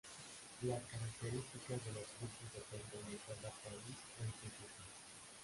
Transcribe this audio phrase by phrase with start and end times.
[0.63, 4.87] Las características de los cursos dependen de cada país o institución.